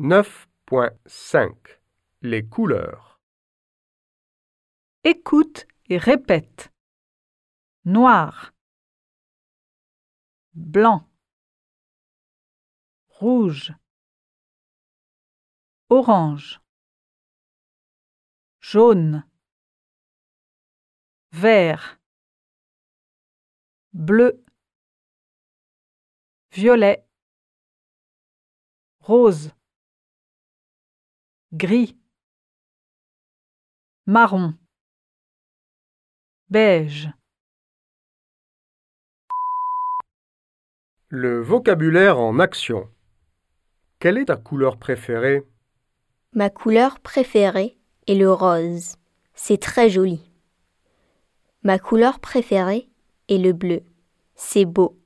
9.5 0.00 1.78
Les 2.22 2.48
couleurs. 2.48 3.20
Écoute 5.04 5.66
et 5.90 5.98
répète. 5.98 6.72
Noir. 7.84 8.54
Blanc. 10.54 11.06
Rouge. 13.08 13.74
Orange. 15.90 16.62
Jaune. 18.60 19.28
Vert. 21.32 22.00
Bleu. 23.92 24.42
Violet. 26.52 27.06
Rose. 29.00 29.52
Gris. 31.52 31.96
Marron. 34.06 34.54
Beige. 36.48 37.10
Le 41.08 41.40
vocabulaire 41.40 42.20
en 42.20 42.38
action. 42.38 42.88
Quelle 43.98 44.18
est 44.18 44.26
ta 44.26 44.36
couleur 44.36 44.76
préférée? 44.76 45.44
Ma 46.34 46.50
couleur 46.50 47.00
préférée 47.00 47.76
est 48.06 48.14
le 48.14 48.32
rose. 48.32 48.94
C'est 49.34 49.60
très 49.60 49.90
joli. 49.90 50.30
Ma 51.64 51.80
couleur 51.80 52.20
préférée 52.20 52.88
est 53.28 53.38
le 53.38 53.52
bleu. 53.52 53.82
C'est 54.36 54.66
beau. 54.66 54.99